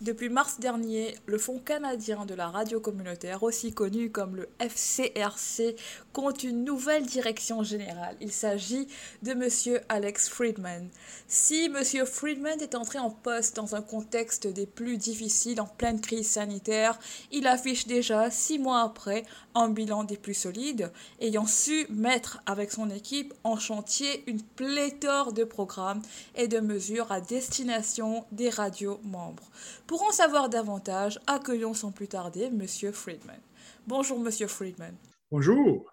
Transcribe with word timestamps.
Depuis 0.00 0.30
mars 0.30 0.58
dernier, 0.58 1.14
le 1.26 1.36
Fonds 1.36 1.58
canadien 1.58 2.24
de 2.24 2.32
la 2.32 2.48
radio 2.48 2.80
communautaire, 2.80 3.42
aussi 3.42 3.74
connu 3.74 4.10
comme 4.10 4.34
le 4.34 4.48
FCRC, 4.58 5.76
compte 6.14 6.42
une 6.42 6.64
nouvelle 6.64 7.04
direction 7.04 7.62
générale. 7.62 8.16
Il 8.22 8.32
s'agit 8.32 8.88
de 9.22 9.32
M. 9.32 9.82
Alex 9.90 10.30
Friedman. 10.30 10.88
Si 11.28 11.66
M. 11.66 12.06
Friedman 12.06 12.62
est 12.62 12.74
entré 12.74 12.98
en 12.98 13.10
poste 13.10 13.56
dans 13.56 13.74
un 13.74 13.82
contexte 13.82 14.46
des 14.46 14.64
plus 14.64 14.96
difficiles 14.96 15.60
en 15.60 15.66
pleine 15.66 16.00
crise 16.00 16.30
sanitaire, 16.30 16.98
il 17.30 17.46
affiche 17.46 17.86
déjà, 17.86 18.30
six 18.30 18.58
mois 18.58 18.80
après, 18.80 19.26
un 19.54 19.68
bilan 19.68 20.04
des 20.04 20.16
plus 20.16 20.34
solides, 20.34 20.92
ayant 21.20 21.46
su 21.46 21.86
mettre 21.90 22.42
avec 22.46 22.70
son 22.70 22.90
équipe 22.90 23.34
en 23.44 23.56
chantier 23.56 24.22
une 24.26 24.42
pléthore 24.42 25.32
de 25.32 25.44
programmes 25.44 26.02
et 26.34 26.48
de 26.48 26.60
mesures 26.60 27.10
à 27.12 27.20
destination 27.20 28.24
des 28.32 28.50
radios 28.50 29.00
membres. 29.04 29.50
Pour 29.86 30.02
en 30.02 30.12
savoir 30.12 30.48
davantage, 30.48 31.20
accueillons 31.26 31.74
sans 31.74 31.90
plus 31.90 32.08
tarder 32.08 32.44
M. 32.44 32.66
Friedman. 32.92 33.40
Bonjour 33.86 34.18
M. 34.18 34.48
Friedman. 34.48 34.94
Bonjour. 35.30 35.84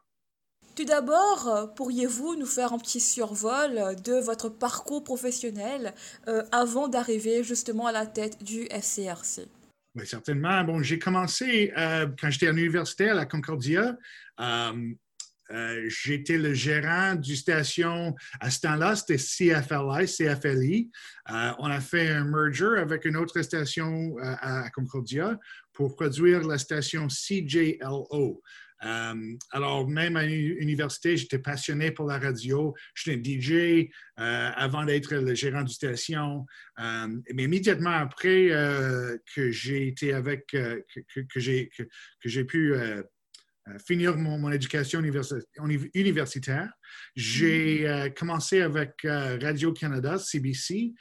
Tout 0.76 0.86
d'abord, 0.86 1.74
pourriez-vous 1.76 2.36
nous 2.36 2.46
faire 2.46 2.72
un 2.72 2.78
petit 2.78 3.00
survol 3.00 3.96
de 4.04 4.14
votre 4.14 4.48
parcours 4.48 5.04
professionnel 5.04 5.96
euh, 6.28 6.44
avant 6.52 6.88
d'arriver 6.88 7.44
justement 7.44 7.88
à 7.88 7.92
la 7.92 8.06
tête 8.06 8.44
du 8.44 8.68
FCRC? 8.70 9.48
Oui, 9.96 10.06
certainement. 10.06 10.64
Bon, 10.64 10.82
j'ai 10.82 11.00
commencé 11.00 11.74
euh, 11.78 12.08
quand 12.20 12.30
j'étais 12.30 12.48
à 12.48 12.52
l'université 12.52 13.10
à 13.10 13.16
la 13.16 13.26
Concordia. 13.26 13.98
Euh, 14.40 14.94
euh, 15.50 15.86
j'étais 15.88 16.38
le 16.38 16.54
gérant 16.54 17.16
du 17.16 17.36
station 17.38 18.14
à 18.42 18.52
ce 18.52 18.60
temps-là, 18.62 18.98
c'était 18.98 19.16
CFLI, 19.16 20.06
CFLI. 20.06 20.92
On 21.30 21.66
a 21.66 21.80
fait 21.80 22.10
un 22.10 22.26
merger 22.26 22.80
avec 22.80 23.06
une 23.06 23.16
autre 23.16 23.42
station 23.42 24.18
à 24.22 24.70
Concordia 24.72 25.40
pour 25.72 25.96
produire 25.96 26.46
la 26.46 26.58
station 26.58 27.08
CJLO. 27.08 28.44
Alors, 28.80 29.88
même 29.88 30.16
à 30.16 30.26
l'université, 30.26 31.18
j'étais 31.18 31.40
passionné 31.40 31.92
pour 31.92 32.08
la 32.08 32.20
radio. 32.20 32.74
J'étais 32.96 33.22
DJ 33.24 33.90
avant 34.16 34.86
d'être 34.86 35.14
le 35.16 35.34
gérant 35.34 35.64
du 35.64 35.74
station. 35.74 36.46
mais 36.78 37.44
immédiatement 37.44 37.92
après 37.92 38.50
que 39.34 39.52
j'ai 39.52 39.88
été 39.88 40.14
avec, 40.14 40.48
que, 40.48 40.86
que, 41.14 41.22
que 41.22 41.40
j'ai 42.30 42.44
pu 42.46 42.76
euh, 43.70 43.78
finir 43.80 44.16
mon, 44.18 44.52
éducation 44.52 45.02
universitaire. 45.94 46.72
J'ai 47.16 47.82
mm-hmm. 47.82 48.08
euh, 48.08 48.10
commencé 48.10 48.62
avec 48.62 48.94
euh, 49.06 49.38
Radio-Canada, 49.42 50.18
CBC, 50.18 50.94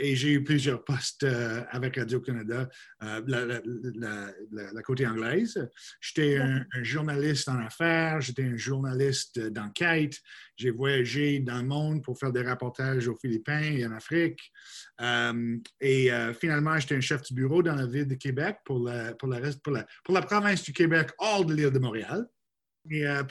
et 0.00 0.14
j'ai 0.14 0.32
eu 0.32 0.44
plusieurs 0.44 0.84
postes 0.84 1.26
avec 1.70 1.96
Radio-Canada, 1.96 2.68
la, 3.00 4.82
côté 4.84 5.04
anglaise. 5.08 5.68
J'étais 6.00 6.38
un, 6.38 6.64
journaliste 6.82 7.48
en 7.48 7.58
affaires, 7.58 8.20
j'étais 8.20 8.44
un 8.44 8.56
journaliste 8.56 9.40
d'enquête. 9.40 10.20
J'ai 10.56 10.70
voyagé 10.70 11.40
dans 11.40 11.56
le 11.56 11.66
monde 11.66 12.04
pour 12.04 12.16
faire 12.16 12.30
des 12.30 12.42
rapportages 12.42 13.08
aux 13.08 13.16
Philippines 13.16 13.76
et 13.76 13.84
en 13.84 13.92
Afrique. 13.92 14.52
et 15.80 16.10
finalement, 16.40 16.78
j'étais 16.78 16.94
un 16.94 17.00
chef 17.00 17.24
du 17.24 17.34
bureau 17.34 17.60
dans 17.60 17.74
la 17.74 17.86
ville 17.86 18.06
de 18.06 18.14
Québec 18.14 18.58
pour 18.64 18.78
la, 18.78 19.14
pour 19.14 19.28
la, 19.28 19.40
pour 19.40 19.72
la, 19.72 19.84
pour 20.04 20.14
la 20.14 20.22
province 20.22 20.62
du 20.62 20.72
Québec 20.72 21.10
hors 21.18 21.44
de 21.44 21.54
l'île 21.54 21.72
de 21.72 21.78
Montréal. 21.80 22.28
Et 22.90 23.06
euh, 23.06 23.22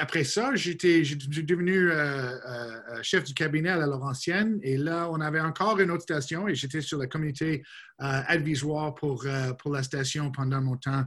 après 0.00 0.24
ça, 0.24 0.54
j'étais 0.54 1.02
devenu 1.02 1.90
euh, 1.90 1.94
euh, 1.94 3.02
chef 3.02 3.24
du 3.24 3.34
cabinet 3.34 3.70
à 3.70 3.76
la 3.76 3.86
Laurentienne. 3.86 4.58
Et 4.62 4.76
là, 4.76 5.08
on 5.10 5.20
avait 5.20 5.40
encore 5.40 5.78
une 5.80 5.90
autre 5.90 6.02
station 6.02 6.48
et 6.48 6.54
j'étais 6.54 6.80
sur 6.80 6.98
le 6.98 7.06
comité 7.06 7.62
advisoire 7.98 8.96
pour, 8.96 9.24
pour 9.60 9.72
la 9.72 9.84
station 9.84 10.32
pendant 10.32 10.60
mon 10.60 10.76
temps 10.76 11.04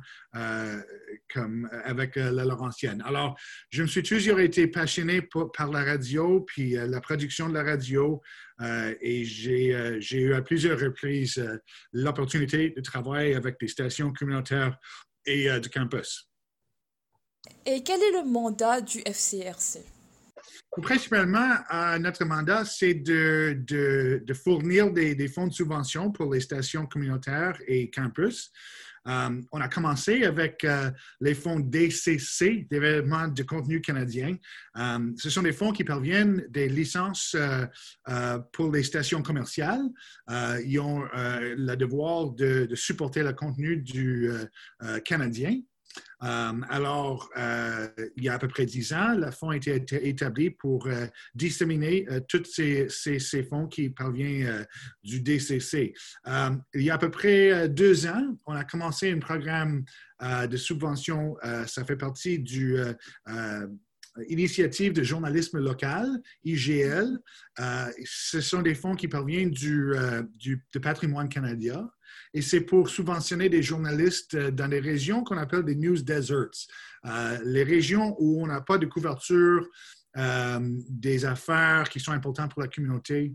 comme, 1.33 1.69
avec 1.83 2.15
la 2.15 2.45
Laurentienne. 2.45 3.03
Alors, 3.05 3.37
je 3.69 3.81
me 3.81 3.87
suis 3.87 4.01
toujours 4.01 4.39
été 4.39 4.67
passionné 4.67 5.21
par 5.57 5.71
la 5.71 5.83
radio, 5.83 6.39
puis 6.47 6.69
la 6.71 7.01
production 7.01 7.49
de 7.49 7.53
la 7.53 7.63
radio. 7.63 8.21
et 8.61 9.25
j'ai 9.25 10.21
eu 10.21 10.33
à 10.35 10.41
plusieurs 10.41 10.79
reprises 10.79 11.43
l'opportunité 11.91 12.69
de 12.69 12.79
travailler 12.79 13.35
avec 13.35 13.59
des 13.59 13.67
stations 13.67 14.13
communautaires 14.13 14.77
et 15.25 15.49
du 15.59 15.69
campus. 15.69 16.29
Et 17.65 17.81
quel 17.83 18.01
est 18.01 18.11
le 18.11 18.29
mandat 18.29 18.81
du 18.81 18.99
FCRC? 18.99 19.83
Principalement, 20.81 21.55
euh, 21.73 21.97
notre 21.99 22.25
mandat, 22.25 22.65
c'est 22.65 22.95
de, 22.95 24.33
fournir 24.33 24.91
des, 24.91 25.27
fonds 25.27 25.47
de 25.47 25.53
subvention 25.53 26.11
pour 26.11 26.33
les 26.33 26.41
stations 26.41 26.85
communautaires 26.85 27.57
et 27.65 27.89
campus. 27.89 28.51
Euh, 29.07 29.41
on 29.51 29.61
a 29.61 29.67
commencé 29.67 30.23
avec 30.23 30.63
euh, 30.63 30.89
les 31.21 31.35
fonds 31.35 31.59
DCC, 31.59 32.67
Développement 32.69 33.27
de 33.27 33.43
contenu 33.43 33.79
canadien. 33.79 34.35
ce 34.75 35.29
sont 35.29 35.43
des 35.43 35.53
fonds 35.53 35.71
qui 35.71 35.83
parviennent 35.83 36.43
des 36.49 36.67
licences 36.67 37.37
pour 38.51 38.71
les 38.71 38.83
stations 38.83 39.21
commerciales. 39.21 39.87
ils 40.65 40.79
ont 40.79 41.03
le 41.13 41.75
devoir 41.75 42.31
de, 42.31 42.65
de, 42.65 42.75
supporter 42.75 43.23
le 43.23 43.33
contenu 43.33 43.77
du 43.77 44.29
canadien. 45.05 45.61
Euh, 46.23 46.53
alors, 46.69 47.29
euh, 47.37 47.87
il 48.15 48.23
y 48.23 48.29
a 48.29 48.33
à 48.33 48.39
peu 48.39 48.47
près 48.47 48.65
dix 48.65 48.93
ans, 48.93 49.15
le 49.15 49.31
fonds 49.31 49.49
a 49.49 49.57
été 49.57 50.07
établi 50.07 50.49
pour 50.49 50.87
euh, 50.87 51.07
disséminer 51.33 52.07
tous 52.27 52.43
ces, 52.45 53.43
fonds 53.49 53.67
qui 53.67 53.89
parviennent 53.89 54.65
du 55.03 55.21
DCC. 55.21 55.93
il 56.73 56.81
y 56.81 56.89
a 56.89 56.95
à 56.95 56.97
peu 56.97 57.11
près 57.11 57.69
deux 57.69 58.07
ans, 58.07 58.37
on 58.45 58.53
a 58.53 58.63
commencé 58.63 59.11
un 59.11 59.19
programme 59.19 59.83
de 60.21 60.57
subvention. 60.57 61.35
ça 61.67 61.83
fait 61.83 61.97
partie 61.97 62.39
du 62.39 62.77
Initiative 64.29 64.93
de 64.93 65.03
journalisme 65.03 65.59
local, 65.59 66.07
IGL. 66.45 67.19
ce 68.05 68.39
sont 68.39 68.61
des 68.61 68.73
fonds 68.73 68.95
qui 68.95 69.09
parviennent 69.09 69.51
du, 69.51 69.93
Patrimoine 70.81 71.27
canadien 71.27 71.89
et 72.35 72.41
c'est 72.41 72.61
pour 72.61 72.89
subventionner 72.89 73.47
des 73.47 73.63
journalistes 73.63 74.35
euh, 74.35 74.51
dans 74.51 74.67
des 74.67 74.81
régions 74.81 75.23
qu'on 75.23 75.37
appelle 75.37 75.63
des 75.63 75.75
news 75.75 76.01
deserts, 76.01 76.67
euh, 77.05 77.39
les 77.45 77.63
régions 77.63 78.15
où 78.19 78.43
on 78.43 78.47
n'a 78.47 78.59
pas 78.59 78.77
de 78.77 78.85
couverture 78.85 79.65
euh, 80.17 80.59
des 80.89 81.23
affaires 81.23 81.87
qui 81.89 82.01
sont 82.01 82.11
importantes 82.11 82.51
pour 82.51 82.61
la 82.61 82.67
communauté. 82.67 83.33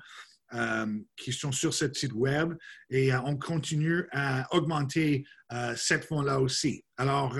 qui 1.17 1.33
sont 1.33 1.53
sur 1.53 1.73
ce 1.73 1.93
site 1.93 2.13
web 2.13 2.55
et 2.91 3.13
euh, 3.13 3.21
on 3.25 3.37
continue 3.37 4.05
à 4.11 4.53
augmenter 4.55 5.25
euh, 5.53 5.75
cette 5.77 6.05
fonds-là 6.05 6.41
aussi. 6.41 6.85
Alors, 6.97 7.39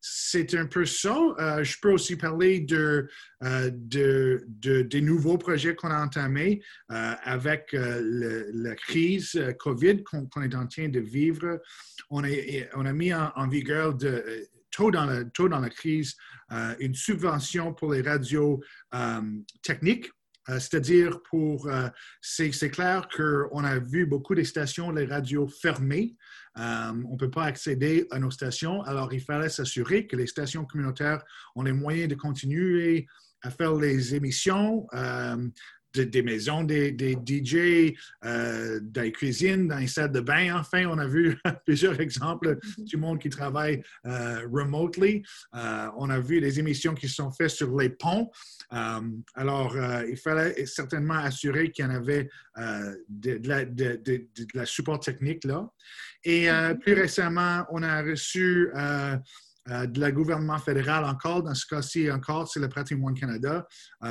c'est 0.00 0.54
un 0.54 0.66
peu 0.66 0.86
ça. 0.86 1.14
je 1.62 1.76
peux 1.82 1.92
aussi 1.92 2.16
parler 2.16 2.60
de, 2.60 3.08
de, 3.42 4.46
des 4.58 5.00
nouveaux 5.02 5.36
projets 5.36 5.74
qu'on 5.74 5.90
a 5.90 6.02
entamés 6.02 6.62
avec 6.88 7.72
la 7.74 8.74
crise 8.74 9.38
COVID 9.58 10.02
qu'on 10.02 10.42
est 10.42 10.54
en 10.54 10.66
train 10.66 10.88
de 10.88 11.00
vivre. 11.00 11.60
On, 12.08 12.22
on 12.74 12.86
a 12.86 12.92
mis 12.94 13.12
en, 13.12 13.48
vigueur 13.48 13.98
tôt 14.70 14.90
dans, 14.90 15.04
la, 15.04 15.24
tôt 15.26 15.50
dans 15.50 15.60
la 15.60 15.70
crise, 15.70 16.16
une 16.80 16.94
subvention 16.94 17.74
pour 17.74 17.92
les 17.92 18.00
radios 18.00 18.62
techniques 19.62 20.10
euh, 20.48 20.58
c'est-à-dire, 20.60 21.20
pour, 21.22 21.68
euh, 21.68 21.88
c'est, 22.20 22.50
clair 22.70 23.08
qu'on 23.14 23.64
a 23.64 23.78
vu 23.78 24.06
beaucoup 24.06 24.34
des 24.34 24.44
stations, 24.44 24.90
les 24.90 25.06
radios 25.06 25.48
fermées. 25.48 26.14
Euh, 26.58 26.92
on 27.08 27.12
ne 27.12 27.18
peut 27.18 27.30
pas 27.30 27.44
accéder 27.44 28.06
à 28.10 28.18
nos 28.18 28.30
stations. 28.30 28.82
Alors, 28.82 29.12
il 29.12 29.20
fallait 29.20 29.48
s'assurer 29.48 30.06
que 30.06 30.16
les 30.16 30.26
stations 30.26 30.64
communautaires 30.64 31.22
ont 31.54 31.62
les 31.62 31.72
moyens 31.72 32.08
de 32.08 32.14
continuer 32.14 33.06
à 33.42 33.50
faire 33.50 33.74
les 33.74 34.14
émissions, 34.14 34.86
des 36.04 36.22
maisons 36.22 36.64
des, 36.64 36.92
des 36.92 37.14
DJ, 37.14 37.94
euh, 38.24 38.80
dans 38.82 39.02
les 39.02 39.12
cuisines, 39.12 39.68
dans 39.68 39.78
les 39.78 39.86
salles 39.86 40.12
de 40.12 40.20
bain. 40.20 40.56
Enfin, 40.58 40.86
on 40.86 40.98
a 40.98 41.06
vu 41.06 41.36
plusieurs 41.64 42.00
exemples 42.00 42.58
du 42.78 42.96
monde 42.96 43.18
qui 43.18 43.28
travaille 43.28 43.82
euh, 44.06 44.46
remotely. 44.50 45.22
Euh, 45.54 45.88
on 45.96 46.10
a 46.10 46.20
vu 46.20 46.40
des 46.40 46.58
émissions 46.58 46.94
qui 46.94 47.08
sont 47.08 47.30
faites 47.30 47.50
sur 47.50 47.76
les 47.76 47.90
ponts. 47.90 48.30
Alors, 49.34 49.76
il 50.08 50.16
fallait 50.16 50.66
certainement 50.66 51.14
assurer 51.14 51.70
qu'il 51.70 51.84
y 51.84 51.88
en 51.88 51.94
avait 51.94 52.28
de, 53.08 53.40
la, 53.44 53.64
de, 53.64 54.00
la, 54.54 54.66
support 54.66 55.00
technique 55.00 55.44
là. 55.44 55.68
Et 56.24 56.48
plus 56.80 56.94
récemment, 56.94 57.64
on 57.70 57.82
a 57.82 58.02
reçu 58.02 58.70
de 59.66 60.00
la 60.00 60.12
gouvernement 60.12 60.58
fédéral 60.58 61.04
encore. 61.04 61.42
Dans 61.42 61.54
ce 61.54 61.66
cas-ci, 61.66 62.10
encore, 62.10 62.48
c'est 62.48 62.60
le 62.60 62.68
Patrimoine 62.68 63.14
Canada. 63.14 63.66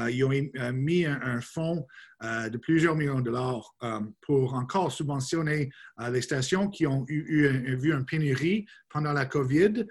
ils 0.10 0.24
ont 0.24 0.32
mis 0.74 1.06
un, 1.06 1.42
fonds 1.42 1.86
de 2.22 2.58
plusieurs 2.58 2.96
millions 2.96 3.20
de 3.20 3.26
dollars 3.26 3.76
pour 4.22 4.54
encore 4.54 4.92
subventionner 4.92 5.70
les 6.12 6.22
stations 6.22 6.70
qui 6.70 6.86
ont 6.88 7.06
eu, 7.08 7.76
vu 7.78 7.94
une 7.94 8.06
pénurie 8.06 8.66
pendant 8.90 9.14
la 9.14 9.26
COVID 9.26 9.86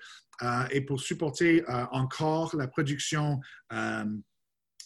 et 0.70 0.80
pour 0.82 1.00
supporter 1.00 1.64
encore 1.92 2.54
la 2.56 2.68
production 2.68 3.40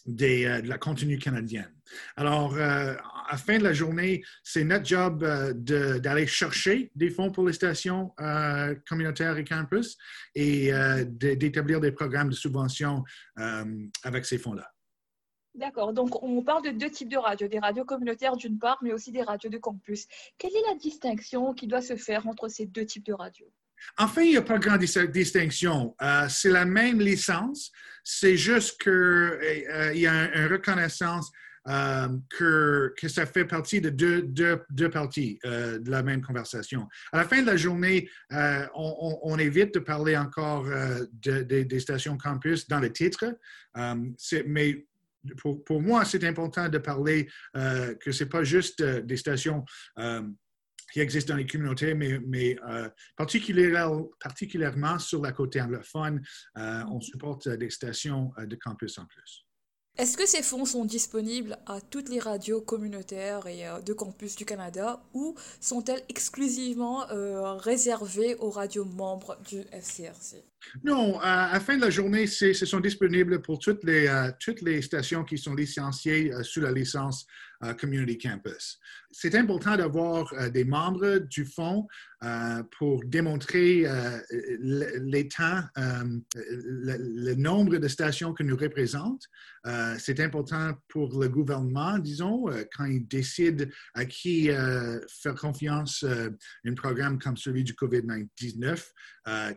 de 0.05 0.67
la 0.67 0.77
contenu 0.77 1.17
canadienne. 1.17 1.73
Alors, 2.15 2.55
à 3.29 3.33
la 3.33 3.37
fin 3.37 3.57
de 3.57 3.63
la 3.63 3.73
journée, 3.73 4.23
c'est 4.43 4.63
notre 4.63 4.85
job 4.85 5.23
d'aller 5.55 6.27
chercher 6.27 6.91
des 6.95 7.09
fonds 7.09 7.31
pour 7.31 7.45
les 7.47 7.53
stations 7.53 8.13
communautaires 8.87 9.37
et 9.37 9.43
campus 9.43 9.97
et 10.35 10.71
d'établir 11.05 11.79
des 11.79 11.91
programmes 11.91 12.29
de 12.29 12.35
subvention 12.35 13.03
avec 14.03 14.25
ces 14.25 14.39
fonds-là. 14.39 14.69
D'accord. 15.55 15.93
Donc, 15.93 16.23
on 16.23 16.41
parle 16.41 16.63
de 16.63 16.71
deux 16.71 16.89
types 16.89 17.09
de 17.09 17.17
radios, 17.17 17.47
des 17.47 17.59
radios 17.59 17.83
communautaires 17.83 18.37
d'une 18.37 18.57
part, 18.57 18.79
mais 18.81 18.93
aussi 18.93 19.11
des 19.11 19.23
radios 19.23 19.49
de 19.49 19.57
campus. 19.57 20.07
Quelle 20.37 20.51
est 20.51 20.69
la 20.69 20.75
distinction 20.75 21.53
qui 21.53 21.67
doit 21.67 21.81
se 21.81 21.95
faire 21.95 22.27
entre 22.27 22.47
ces 22.47 22.65
deux 22.65 22.85
types 22.85 23.05
de 23.05 23.13
radios? 23.13 23.51
Enfin, 23.97 24.21
il 24.21 24.31
n'y 24.31 24.37
a 24.37 24.41
pas 24.41 24.57
de 24.57 24.63
grande 24.63 24.81
distinction. 25.11 25.95
Euh, 26.01 26.27
c'est 26.29 26.49
la 26.49 26.65
même 26.65 26.99
licence, 26.99 27.71
c'est 28.03 28.37
juste 28.37 28.81
qu'il 28.81 28.91
euh, 28.91 29.93
y 29.93 30.07
a 30.07 30.35
une 30.35 30.51
reconnaissance 30.51 31.29
euh, 31.29 31.48
que, 31.65 32.93
que, 32.97 33.07
ça 33.07 33.25
fait 33.25 33.45
partie 33.45 33.81
de 33.81 33.89
deux, 33.89 34.89
parties 34.89 35.39
de 35.43 35.89
la 35.89 36.03
même 36.03 36.21
conversation. 36.21 36.87
À 37.11 37.17
la 37.17 37.25
fin 37.25 37.41
de 37.41 37.47
la 37.47 37.57
journée, 37.57 38.09
on, 38.75 39.37
évite 39.39 39.73
de 39.73 39.79
parler 39.79 40.17
encore 40.17 40.65
des 41.11 41.79
stations 41.79 42.17
campus 42.17 42.67
dans 42.67 42.79
le 42.79 42.91
titre, 42.91 43.25
mais 44.45 44.85
pour, 45.37 45.81
moi, 45.81 46.05
c'est 46.05 46.23
important 46.23 46.69
de 46.69 46.77
parler 46.77 47.29
que 47.53 48.11
ce 48.11 48.23
n'est 48.23 48.29
pas 48.29 48.43
juste 48.43 48.81
des 48.81 49.17
stations 49.17 49.65
qui 50.91 50.99
existent 50.99 51.33
dans 51.33 51.37
les 51.37 51.45
communautés, 51.45 51.93
mais, 51.93 52.57
euh, 52.67 52.89
particulièrement, 53.15 54.99
sur 54.99 55.21
la 55.21 55.31
côté 55.31 55.61
anglophone, 55.61 56.21
euh, 56.57 56.83
on 56.91 56.99
supporte 57.01 57.47
des 57.49 57.69
stations 57.69 58.31
euh, 58.37 58.45
de 58.45 58.55
campus 58.55 58.97
en 58.97 59.05
plus. 59.05 59.45
Est-ce 59.99 60.15
que 60.15 60.25
ces 60.25 60.41
fonds 60.41 60.63
sont 60.63 60.85
disponibles 60.85 61.57
à 61.65 61.81
toutes 61.81 62.07
les 62.07 62.19
radios 62.19 62.61
communautaires 62.61 63.47
et 63.47 63.65
de 63.85 63.91
campus 63.91 64.37
du 64.37 64.45
Canada 64.45 65.03
ou 65.13 65.35
sont-elles 65.59 66.05
exclusivement 66.07 67.05
réservées 67.57 68.35
aux 68.35 68.49
radios 68.49 68.85
membres 68.85 69.37
du 69.49 69.59
FCRC? 69.73 70.48
Non, 70.83 71.19
à 71.19 71.53
la 71.53 71.59
fin 71.59 71.77
de 71.77 71.81
la 71.81 71.89
journée, 71.89 72.27
ce 72.27 72.53
sont 72.53 72.79
disponibles 72.79 73.41
pour 73.41 73.59
toutes 73.59 73.83
les, 73.83 74.29
toutes 74.39 74.61
les 74.61 74.81
stations 74.81 75.23
qui 75.23 75.37
sont 75.37 75.55
licenciées 75.55 76.31
sous 76.43 76.61
la 76.61 76.71
licence 76.71 77.25
Community 77.77 78.17
Campus. 78.17 78.79
C'est 79.11 79.35
important 79.35 79.75
d'avoir 79.75 80.31
euh, 80.33 80.49
des 80.49 80.63
membres 80.63 81.17
du 81.17 81.43
fonds 81.45 81.87
euh, 82.23 82.63
pour 82.77 83.03
démontrer 83.05 83.85
euh, 83.85 84.19
l'état, 85.01 85.69
le, 85.75 87.33
nombre 87.35 87.77
de 87.77 87.87
stations 87.87 88.33
que 88.33 88.43
nous 88.43 88.55
représentons. 88.55 89.19
c'est 89.97 90.19
important 90.19 90.73
pour 90.87 91.19
le 91.19 91.29
gouvernement, 91.29 91.97
disons, 91.97 92.45
quand 92.75 92.85
il 92.85 93.07
décide 93.07 93.71
à 93.93 94.05
qui 94.05 94.47
faire 94.47 95.35
confiance 95.35 96.03
un 96.65 96.73
programme 96.73 97.19
comme 97.19 97.37
celui 97.37 97.63
du 97.63 97.73
COVID-19, 97.73 98.83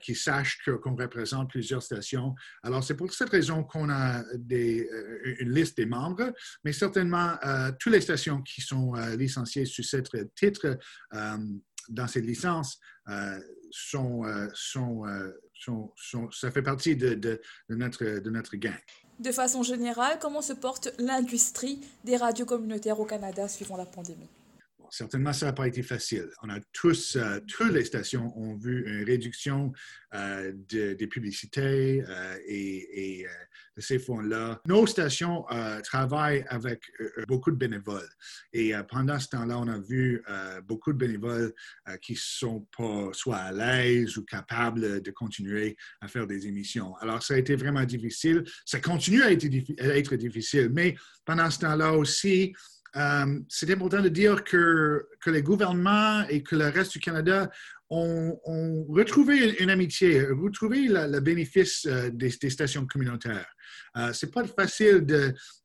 qui 0.01 0.15
sache 0.15 0.59
qu'on 0.65 0.95
représente 0.95 1.51
plusieurs 1.51 1.83
stations. 1.83 2.35
Alors, 2.63 2.83
c'est 2.85 2.95
pour 2.95 3.13
cette 3.13 3.31
raison 3.31 3.65
qu'on 3.65 3.91
a 3.91 4.23
des, 4.35 4.89
une 5.41 5.53
liste 5.53 5.77
des 5.77 5.87
membres, 5.87 6.33
mais 6.65 6.73
certainement, 6.73 7.37
tous 7.79 7.91
les 7.91 8.01
stations 8.01 8.43
qui 8.43 8.61
sont 8.61 8.95
euh, 8.95 9.17
licenciées 9.17 9.65
sur 9.65 9.85
ce 9.85 9.97
titre 10.35 10.79
euh, 11.15 11.37
dans 11.89 12.07
cette 12.07 12.25
licence 12.25 12.79
euh, 13.09 13.39
sont, 13.71 14.23
sont, 14.55 15.03
sont, 15.55 16.31
ça 16.31 16.51
fait 16.51 16.63
partie 16.63 16.95
de, 16.97 17.41
notre, 17.69 18.05
de 18.05 18.31
notre 18.31 18.57
gang. 18.57 18.79
De 19.19 19.33
façon 19.33 19.63
générale, 19.63 20.19
comment 20.21 20.43
se 20.43 20.53
porte 20.53 20.93
l'industrie 20.99 21.81
des 22.05 22.17
radios 22.17 22.47
communautaires 22.47 23.01
au 23.01 23.05
Canada 23.05 23.49
suivant 23.49 23.77
la 23.77 23.87
pandémie? 23.87 24.29
Certainement, 24.93 25.33
ça 25.33 25.47
n'a 25.47 25.53
pas 25.55 25.67
été 25.67 25.83
facile. 25.83 26.29
On 26.43 26.51
a 26.51 26.61
tous, 26.73 27.17
euh, 27.17 27.41
toutes 27.49 27.73
les 27.73 27.85
stations 27.85 28.39
ont 28.39 28.57
vu 28.57 28.85
une 28.87 29.05
réduction 29.05 29.73
euh, 30.15 30.53
des 30.69 31.07
publicités 31.07 32.05
euh, 32.07 32.37
et, 32.47 33.27
de 33.75 33.81
ces 33.81 33.99
fonds-là. 33.99 34.61
Nos 34.67 34.87
stations 34.87 35.47
travaillent 35.83 36.45
avec 36.49 36.83
beaucoup 37.27 37.51
de 37.51 37.57
bénévoles. 37.57 38.09
Et 38.53 38.75
pendant 38.91 39.19
ce 39.19 39.29
temps-là, 39.29 39.59
on 39.59 39.67
a 39.67 39.79
vu 39.79 40.23
beaucoup 40.65 40.93
de 40.93 40.99
bénévoles 40.99 41.55
qui 42.03 42.13
ne 42.13 42.19
sont 42.19 42.69
pas 42.77 43.09
soit 43.15 43.37
à 43.37 43.51
l'aise 43.53 44.19
ou 44.19 44.27
capables 44.27 45.01
de 45.01 45.11
continuer 45.11 45.75
à 46.03 46.09
faire 46.09 46.27
des 46.27 46.47
émissions. 46.47 46.95
Alors, 46.97 47.23
ça 47.23 47.33
a 47.33 47.39
été 47.39 47.57
vraiment 47.57 47.85
difficile. 47.85 48.45
Ça 48.67 48.79
continue 48.79 49.23
à 49.23 49.33
être 49.33 50.17
difficile, 50.17 50.69
mais 50.71 50.95
pendant 51.25 51.51
ce 51.51 51.61
temps-là 51.61 51.95
aussi, 51.95 52.53
euh, 52.97 53.41
c'est 53.49 53.71
important 53.71 54.01
de 54.01 54.09
dire 54.09 54.45
que, 54.45 55.09
que 55.23 55.31
les 55.31 55.43
gouvernements 55.43 56.27
et 56.29 56.43
que 56.43 56.57
le 56.57 56.69
reste 56.69 56.93
du 56.93 57.01
Canada 57.01 57.51
ont, 57.89 58.41
retrouvé 58.89 59.55
une, 59.61 59.71
amitié, 59.71 60.23
retrouvé 60.25 60.89
le 60.89 61.21
bénéfice 61.21 61.87
euh, 61.87 62.11
des, 62.11 62.31
stations 62.31 62.87
communautaires. 62.87 63.55
Euh, 63.99 64.13
c'est 64.15 64.33
pas 64.33 64.45
facile 64.45 65.05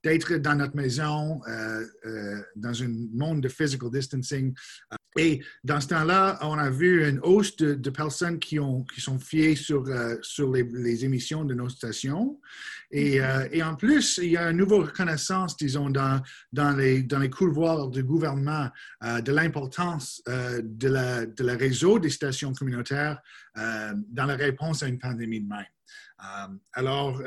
d'être 0.03 0.35
dans 0.35 0.55
notre 0.55 0.75
maison, 0.75 1.39
euh, 1.47 2.41
dans 2.55 2.83
un 2.83 2.89
monde 3.13 3.41
de 3.41 3.47
physical 3.47 3.89
distancing, 3.89 4.53
et 5.17 5.41
dans 5.63 5.81
ce 5.81 5.87
temps-là, 5.87 6.37
on 6.41 6.57
a 6.57 6.69
vu 6.69 7.07
une 7.07 7.19
hausse 7.19 7.55
de, 7.57 7.89
personnes 7.89 8.39
qui, 8.39 8.59
ont, 8.59 8.83
qui 8.83 9.01
sont 9.01 9.17
fiées 9.17 9.55
sur, 9.55 9.83
euh, 9.87 10.15
sur 10.21 10.51
les, 10.51 11.03
émissions 11.03 11.43
de 11.43 11.53
nos 11.53 11.69
stations. 11.69 12.39
Et, 12.91 13.17
mm-hmm. 13.17 13.23
euh, 13.23 13.47
et, 13.51 13.63
en 13.63 13.75
plus, 13.75 14.19
il 14.21 14.31
y 14.31 14.37
a 14.37 14.49
une 14.51 14.57
nouvelle 14.57 14.81
reconnaissance, 14.81 15.57
disons, 15.57 15.89
dans, 15.89 16.21
dans, 16.53 16.75
les, 16.75 17.03
dans 17.03 17.19
les 17.19 17.29
couloirs 17.29 17.89
du 17.89 18.03
gouvernement 18.03 18.69
euh, 19.03 19.21
de 19.21 19.31
l'importance 19.47 20.21
de, 20.25 20.87
la, 20.87 21.25
de 21.25 21.43
la 21.43 21.55
réseau 21.55 21.99
des 21.99 22.09
stations 22.09 22.53
communautaires 22.53 23.21
dans 23.55 24.25
la 24.25 24.35
réponse 24.35 24.83
à 24.83 24.87
une 24.87 24.99
pandémie 24.99 25.41
de 25.41 25.47
même. 25.47 26.59
alors, 26.73 27.21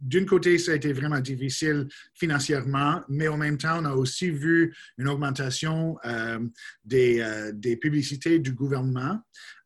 d'un 0.00 0.24
côté, 0.24 0.58
ça 0.58 0.72
a 0.72 0.74
été 0.76 0.92
vraiment 0.92 1.18
difficile 1.20 1.88
financièrement, 2.14 3.02
mais 3.08 3.26
en 3.28 3.36
même 3.36 3.58
temps, 3.58 3.80
on 3.80 3.84
a 3.84 3.92
aussi 3.92 4.30
vu 4.30 4.74
une 4.96 5.08
augmentation 5.08 5.98
euh, 6.04 6.38
des, 6.84 7.20
euh, 7.20 7.52
des, 7.52 7.76
publicités 7.76 8.38
du 8.38 8.52
gouvernement 8.52 9.20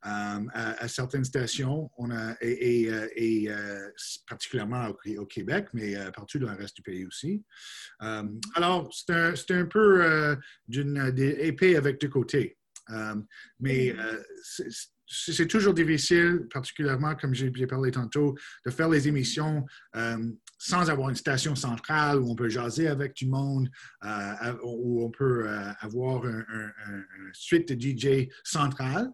euh, 0.05 0.39
à, 0.53 0.87
certaines 0.87 1.23
stations, 1.23 1.89
on 1.97 2.09
a, 2.11 2.35
et, 2.41 2.89
et, 3.15 3.49
particulièrement 4.27 4.89
au, 5.17 5.25
Québec, 5.25 5.67
mais 5.73 5.95
partout 6.11 6.39
dans 6.39 6.51
le 6.51 6.57
reste 6.57 6.77
du 6.77 6.81
pays 6.81 7.05
aussi. 7.05 7.43
alors, 7.99 8.91
c'est 8.91 9.11
un, 9.51 9.61
un, 9.61 9.65
peu 9.65 10.37
d'une 10.67 11.13
épée 11.17 11.75
avec 11.77 12.01
deux 12.01 12.09
côtés. 12.09 12.57
mais 13.59 13.95
c'est 15.13 15.47
toujours 15.47 15.73
difficile, 15.73 16.47
particulièrement 16.51 17.15
comme 17.15 17.33
j'ai 17.33 17.51
parlé 17.67 17.91
tantôt, 17.91 18.35
de 18.65 18.71
faire 18.71 18.89
les 18.89 19.07
émissions 19.07 19.65
euh, 19.95 20.17
sans 20.57 20.89
avoir 20.89 21.09
une 21.09 21.15
station 21.15 21.55
centrale 21.55 22.19
où 22.19 22.31
on 22.31 22.35
peut 22.35 22.49
jaser 22.49 22.87
avec 22.87 23.15
du 23.15 23.27
monde, 23.27 23.69
euh, 24.03 24.53
où 24.63 25.03
on 25.05 25.11
peut 25.11 25.47
euh, 25.47 25.71
avoir 25.79 26.25
un, 26.25 26.71
suite 27.33 27.71
de 27.71 27.79
DJ 27.79 28.29
central. 28.43 29.09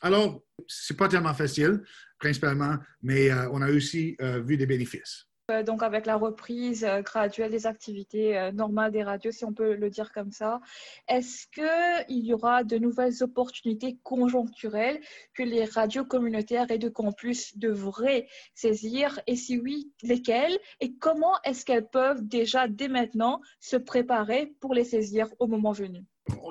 alors, 0.00 0.42
c'est 0.68 0.96
pas 0.96 1.08
tellement 1.08 1.34
facile, 1.34 1.82
principalement, 2.18 2.78
mais 3.02 3.32
on 3.32 3.62
a 3.62 3.70
aussi 3.70 4.16
vu 4.44 4.56
des 4.56 4.66
bénéfices. 4.66 5.26
Euh, 5.50 5.62
donc 5.62 5.82
avec 5.82 6.06
la 6.06 6.16
reprise 6.16 6.84
euh, 6.84 7.02
graduelle 7.02 7.50
des 7.50 7.66
activités 7.66 8.38
euh, 8.38 8.50
normales 8.50 8.92
des 8.92 9.02
radios, 9.02 9.30
si 9.30 9.44
on 9.44 9.52
peut 9.52 9.74
le 9.74 9.90
dire 9.90 10.10
comme 10.10 10.32
ça, 10.32 10.58
est-ce 11.06 11.46
qu'il 11.48 12.24
y 12.24 12.32
aura 12.32 12.64
de 12.64 12.78
nouvelles 12.78 13.22
opportunités 13.22 13.98
conjoncturelles 14.02 14.98
que 15.34 15.42
les 15.42 15.66
radios 15.66 16.06
communautaires 16.06 16.70
et 16.70 16.78
de 16.78 16.88
campus 16.88 17.58
devraient 17.58 18.26
saisir? 18.54 19.20
Et 19.26 19.36
si 19.36 19.58
oui, 19.58 19.92
lesquelles? 20.02 20.58
Et 20.80 20.94
comment 20.94 21.34
est-ce 21.44 21.66
qu'elles 21.66 21.90
peuvent 21.90 22.26
déjà 22.26 22.66
dès 22.66 22.88
maintenant 22.88 23.42
se 23.60 23.76
préparer 23.76 24.54
pour 24.60 24.72
les 24.72 24.84
saisir 24.84 25.28
au 25.40 25.46
moment 25.46 25.72
venu? 25.72 26.00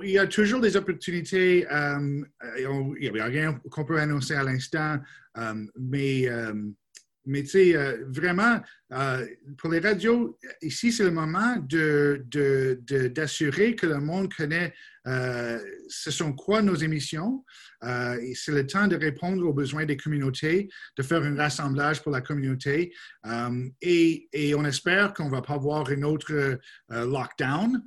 Il 0.03 0.11
y 0.11 0.19
a 0.19 0.27
toujours 0.27 0.61
des 0.61 0.77
opportunités. 0.77 1.65
il 1.67 3.11
n'y 3.11 3.19
a 3.19 3.25
rien 3.25 3.59
qu'on 3.71 3.85
peut 3.85 3.97
annoncer 3.97 4.35
à 4.35 4.43
l'instant, 4.43 4.97
mais 5.79 6.27
mais 7.25 7.43
tu 7.43 7.49
sais, 7.49 7.75
euh, 7.75 8.05
vraiment, 8.07 8.61
euh, 8.91 9.25
pour 9.57 9.71
les 9.71 9.79
radios, 9.79 10.37
ici, 10.61 10.91
c'est 10.91 11.03
le 11.03 11.11
moment 11.11 11.57
d'assurer 11.57 13.67
de, 13.67 13.71
de, 13.71 13.75
que 13.75 13.85
le 13.85 13.99
monde 13.99 14.33
connaît 14.33 14.73
ce 15.05 16.11
sont 16.11 16.31
quoi 16.31 16.61
nos 16.61 16.75
émissions. 16.75 17.43
c'est 17.81 18.53
le 18.53 18.65
temps 18.65 18.87
de 18.87 18.95
répondre 18.95 19.45
aux 19.45 19.51
besoins 19.51 19.85
des 19.85 19.97
communautés, 19.97 20.69
de 20.97 21.03
faire 21.03 21.21
un 21.23 21.35
rassemblage 21.35 22.01
pour 22.01 22.13
la 22.13 22.21
communauté. 22.21 22.93
Et, 23.81 24.29
et, 24.31 24.55
on 24.55 24.63
espère 24.63 25.13
qu'on 25.13 25.25
ne 25.25 25.31
va 25.31 25.41
pas 25.41 25.55
avoir 25.55 25.91
une 25.91 26.05
autre 26.05 26.57
lockdown, 26.89 27.83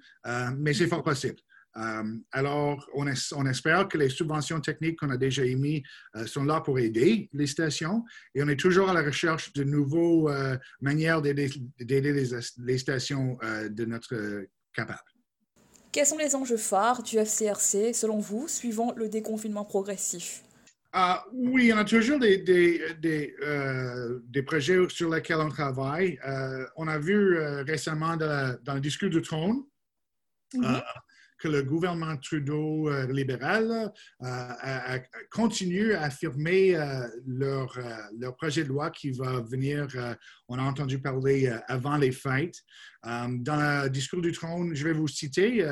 mais 0.58 0.74
c'est 0.74 0.88
fort 0.88 1.02
possible. 1.02 1.38
Euh, 1.76 2.04
alors, 2.32 2.88
on, 2.94 3.06
espère 3.06 3.88
que 3.88 3.98
les 3.98 4.08
subventions 4.08 4.60
techniques 4.60 4.98
qu'on 4.98 5.10
a 5.10 5.16
déjà 5.16 5.44
émises 5.44 5.82
euh, 6.14 6.26
sont 6.26 6.44
là 6.44 6.60
pour 6.60 6.78
aider 6.78 7.28
les 7.32 7.46
stations 7.46 8.04
et 8.34 8.42
on 8.42 8.48
est 8.48 8.58
toujours 8.58 8.88
à 8.88 8.94
la 8.94 9.02
recherche 9.02 9.52
de 9.52 9.62
nouvelles 9.62 10.28
euh, 10.28 10.56
manières 10.80 11.20
d'aider 11.20 11.50
les, 11.78 12.78
stations 12.78 13.38
de 13.70 13.84
notre 13.84 14.46
capable. 14.72 15.00
Quels 15.92 16.06
sont 16.06 16.18
les 16.18 16.34
enjeux 16.34 16.56
phares 16.56 17.02
du 17.02 17.18
FCRC 17.18 17.92
selon 17.92 18.18
vous, 18.18 18.48
suivant 18.48 18.92
le 18.96 19.08
déconfinement 19.08 19.64
progressif? 19.64 20.42
Oui, 21.32 21.70
on 21.74 21.76
a 21.76 21.84
toujours 21.84 22.18
des, 22.18 22.38
des, 22.38 24.42
projets 24.42 24.78
sur 24.88 25.10
lesquels 25.10 25.40
on 25.40 25.50
travaille. 25.50 26.18
on 26.76 26.88
a 26.88 26.98
vu 26.98 27.38
récemment 27.64 28.16
dans, 28.16 28.74
le 28.74 28.80
discours 28.80 29.10
du 29.10 29.20
trône 29.20 29.62
mm-hmm 30.54 30.82
que 31.46 31.52
le 31.52 31.62
gouvernement 31.62 32.16
Trudeau 32.16 32.88
euh, 32.88 33.06
libéral 33.12 33.92
euh, 34.22 34.98
continue 35.30 35.92
à 35.92 36.04
affirmer 36.04 36.74
euh, 36.74 37.06
leur, 37.24 37.78
leur, 38.18 38.34
projet 38.36 38.64
de 38.64 38.68
loi 38.68 38.90
qui 38.90 39.12
va 39.12 39.40
venir, 39.40 39.86
on 40.48 40.58
a 40.58 40.62
entendu 40.62 40.98
parler 40.98 41.48
avant 41.68 41.96
les 41.96 42.12
fêtes. 42.12 42.62
dans 43.04 43.84
le 43.84 43.88
discours 43.88 44.20
du 44.20 44.32
trône, 44.32 44.74
je 44.74 44.84
vais 44.84 44.92
vous 44.92 45.08
citer, 45.08 45.64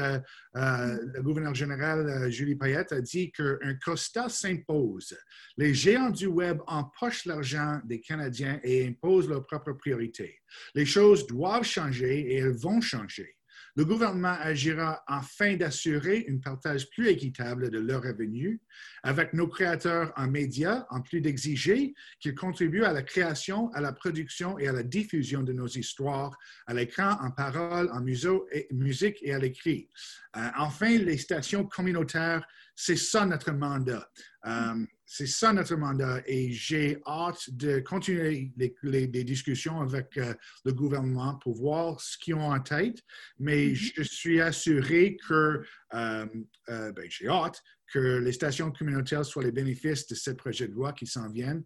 le 0.54 1.20
gouverneur 1.20 1.54
général 1.54 2.30
Julie 2.30 2.56
Payette 2.56 2.92
a 2.92 3.00
dit 3.00 3.32
qu'un 3.32 3.74
constat 3.84 4.28
s'impose. 4.28 5.16
Les 5.56 5.74
géants 5.74 6.10
du 6.10 6.26
Web 6.26 6.58
empochent 6.66 7.26
l'argent 7.26 7.80
des 7.84 8.00
Canadiens 8.00 8.60
et 8.62 8.86
imposent 8.86 9.28
leurs 9.28 9.46
propres 9.46 9.72
priorités. 9.72 10.38
Les 10.74 10.86
choses 10.86 11.26
doivent 11.26 11.64
changer 11.64 12.20
et 12.32 12.36
elles 12.38 12.56
vont 12.56 12.80
changer. 12.80 13.36
Le 13.76 13.84
gouvernement 13.84 14.36
agira 14.38 15.02
afin 15.08 15.56
d'assurer 15.56 16.26
un 16.30 16.38
partage 16.38 16.88
plus 16.90 17.08
équitable 17.08 17.70
de 17.70 17.80
leurs 17.80 18.04
revenus 18.04 18.60
avec 19.02 19.32
nos 19.32 19.48
créateurs 19.48 20.12
en 20.16 20.28
médias, 20.28 20.86
en 20.90 21.00
plus 21.00 21.20
d'exiger 21.20 21.92
qu'ils 22.20 22.36
contribuent 22.36 22.84
à 22.84 22.92
la 22.92 23.02
création, 23.02 23.72
à 23.72 23.80
la 23.80 23.92
production 23.92 24.60
et 24.60 24.68
à 24.68 24.72
la 24.72 24.84
diffusion 24.84 25.42
de 25.42 25.52
nos 25.52 25.66
histoires 25.66 26.38
à 26.68 26.74
l'écran, 26.74 27.18
en 27.20 27.32
parole, 27.32 27.90
en 27.90 28.00
musique 28.00 29.18
et 29.22 29.34
à 29.34 29.40
l'écrit. 29.40 29.88
Euh, 30.36 30.48
enfin, 30.56 30.90
les 30.90 31.18
stations 31.18 31.66
communautaires, 31.66 32.46
c'est 32.76 32.96
ça 32.96 33.26
notre 33.26 33.52
mandat. 33.52 34.08
Euh, 34.46 34.84
c'est 35.06 35.26
ça 35.26 35.52
notre 35.52 35.76
mandat 35.76 36.22
et 36.26 36.50
j'ai 36.52 36.98
hâte 37.06 37.50
de 37.50 37.78
continuer 37.80 38.50
les, 38.56 39.24
discussions 39.24 39.80
avec 39.80 40.16
euh, 40.16 40.34
le 40.64 40.72
gouvernement 40.72 41.36
pour 41.36 41.54
voir 41.54 42.00
ce 42.00 42.16
qu'ils 42.18 42.34
ont 42.34 42.50
en 42.50 42.60
tête, 42.60 43.02
mais 43.38 43.66
mm-hmm. 43.66 43.92
je 43.96 44.02
suis 44.02 44.40
assuré 44.40 45.16
que, 45.28 45.62
euh, 45.94 46.26
euh, 46.68 46.92
ben, 46.92 47.06
j'ai 47.08 47.28
hâte 47.28 47.62
que 47.94 48.18
les 48.18 48.32
stations 48.32 48.72
communautaires 48.72 49.24
soient 49.24 49.44
les 49.44 49.52
bénéfices 49.52 50.08
de 50.08 50.16
ce 50.16 50.32
projet 50.32 50.66
de 50.66 50.72
loi 50.72 50.92
qui 50.92 51.06
s'en 51.06 51.30
viennent 51.30 51.62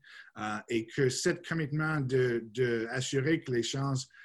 et 0.68 0.87
que 0.87 1.08
ce 1.08 1.30
commitment 1.30 2.00
d'assurer 2.02 3.38
de, 3.38 3.44
que 3.44 3.52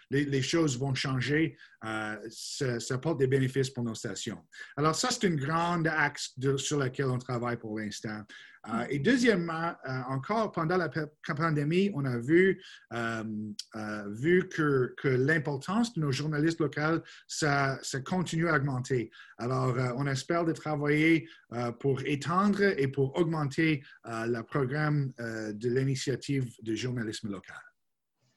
les, 0.10 0.41
choses 0.41 0.77
vont 0.77 0.93
changer, 0.93 1.55
ça, 1.81 2.79
ça, 2.81 2.95
apporte 2.95 3.19
des 3.19 3.27
bénéfices 3.27 3.69
pour 3.69 3.86
nos 3.86 3.95
stations. 3.95 4.43
Alors 4.75 4.95
ça, 4.95 5.12
c'est 5.12 5.25
une 5.27 5.38
grande 5.38 5.88
axe 5.88 6.36
sur 6.57 6.77
lequel 6.77 7.05
on 7.05 7.17
travaille 7.17 7.57
pour 7.57 7.79
l'instant. 7.79 8.22
Euh, 8.70 8.86
et 8.89 9.00
deuxièmement, 9.00 9.74
euh, 9.88 10.01
encore 10.08 10.51
pendant 10.51 10.77
la 10.77 10.89
pandémie, 11.36 11.91
on 11.93 12.05
a 12.05 12.17
vu, 12.17 12.62
euh, 12.93 13.24
vu 14.10 14.48
que, 14.48 14.93
l'importance 15.03 15.93
de 15.93 16.01
nos 16.01 16.12
journalistes 16.12 16.60
locaux, 16.60 17.01
ça 17.27 17.79
continue 18.05 18.48
à 18.48 18.55
augmenter. 18.55 19.12
Alors, 19.38 19.75
on 19.98 20.08
espère 20.08 20.46
de 20.46 20.53
travailler 20.53 21.27
pour 21.79 22.01
étendre 22.05 22.62
et 22.62 22.88
pour 22.88 23.17
augmenter 23.17 23.84
le 24.05 24.41
programme 24.41 25.12
de 25.20 25.70
l'initiative 25.70 26.51
de 26.62 26.75
journalisme 26.75 27.29
local. 27.29 27.72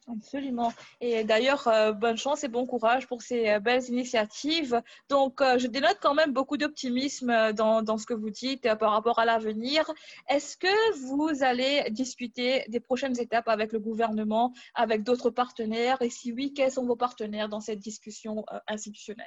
Absolument. 0.09 0.73
Et 1.01 1.25
d'ailleurs, 1.25 1.67
euh, 1.67 1.93
bonne 1.93 2.17
chance 2.17 2.45
et 2.45 2.49
bon 2.49 2.65
courage 2.65 3.09
pour 3.09 3.23
ces 3.23 3.49
euh, 3.49 3.59
belles 3.59 3.83
initiatives. 3.89 4.81
Donc, 5.09 5.41
euh, 5.41 5.59
je 5.59 5.67
dénote 5.67 5.99
quand 6.01 6.15
même 6.15 6.33
beaucoup 6.33 6.57
d'optimisme 6.57 7.53
dans, 7.53 7.83
dans, 7.83 7.99
ce 7.99 8.07
que 8.07 8.15
vous 8.15 8.31
dites 8.31 8.73
par 8.77 8.93
rapport 8.93 9.19
à 9.19 9.25
l'avenir. 9.25 9.91
Est-ce 10.29 10.57
que 10.57 10.95
vous 11.01 11.43
allez 11.43 11.91
discuter 11.91 12.65
des 12.69 12.79
prochaines 12.79 13.19
étapes 13.19 13.49
avec 13.49 13.73
le 13.73 13.81
gouvernement, 13.81 14.53
avec 14.75 15.03
d'autres 15.03 15.31
partenaires? 15.31 16.01
Et 16.01 16.11
si 16.11 16.33
oui, 16.33 16.55
quels 16.55 16.71
sont 16.71 16.87
vos 16.87 16.97
partenaires 16.97 17.49
dans 17.49 17.61
cette 17.61 17.81
discussion 17.81 18.45
institutionnelle? 18.69 19.27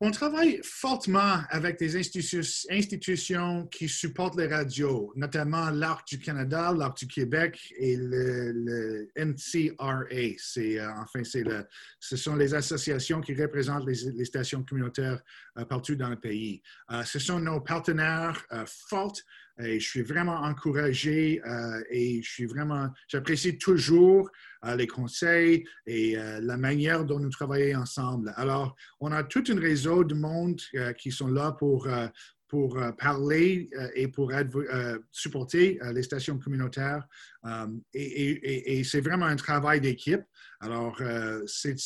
On 0.00 0.10
travaille 0.10 0.60
fortement 0.62 1.40
avec 1.48 1.78
des 1.78 1.96
institutions 1.96 3.66
qui 3.68 3.88
supportent 3.88 4.36
les 4.36 4.46
radios, 4.46 5.10
notamment 5.16 5.70
l'Arc 5.70 6.06
du 6.06 6.18
Canada, 6.18 6.70
l'Arc 6.76 6.98
du 6.98 7.06
Québec 7.06 7.72
et 7.78 7.96
le, 7.96 9.08
NCRA. 9.16 10.04
C'est, 10.36 10.78
euh, 10.78 10.90
enfin, 10.98 11.24
c'est 11.24 11.44
le, 11.44 11.66
ce 11.98 12.16
sont 12.16 12.36
les 12.36 12.52
associations 12.52 13.22
qui 13.22 13.34
représentent 13.34 13.86
les, 13.86 14.24
stations 14.26 14.62
communautaires 14.62 15.22
euh, 15.56 15.64
partout 15.64 15.94
dans 15.94 16.10
le 16.10 16.20
pays. 16.20 16.60
Euh, 16.90 17.02
ce 17.04 17.18
sont 17.18 17.40
nos 17.40 17.60
partenaires 17.60 18.44
forts 18.66 19.16
et 19.58 19.80
je 19.80 19.88
suis 19.88 20.02
vraiment 20.02 20.36
encouragé 20.42 21.40
euh, 21.46 21.82
et 21.90 22.22
je 22.22 22.30
suis 22.30 22.46
vraiment, 22.46 22.88
j'apprécie 23.08 23.56
toujours 23.56 24.30
euh, 24.64 24.76
les 24.76 24.86
conseils 24.86 25.64
et 25.86 26.18
euh, 26.18 26.40
la 26.40 26.56
manière 26.56 27.04
dont 27.04 27.18
nous 27.18 27.30
travaillons 27.30 27.80
ensemble. 27.80 28.32
Alors, 28.36 28.76
on 29.00 29.12
a 29.12 29.22
tout 29.24 29.44
un 29.48 29.58
réseau 29.58 30.04
de 30.04 30.14
monde 30.14 30.60
qui 30.98 31.10
sont 31.10 31.28
là 31.28 31.52
pour, 31.52 31.88
pour 32.48 32.78
parler 32.98 33.68
et 33.94 34.08
pour 34.08 34.32
supporter 35.10 35.78
les 35.92 36.02
stations 36.02 36.38
communautaires. 36.38 37.06
et, 37.92 38.82
c'est 38.84 39.00
vraiment 39.00 39.26
un 39.26 39.36
travail 39.36 39.80
d'équipe. 39.80 40.22
Alors, 40.60 41.00
c'est 41.46 41.76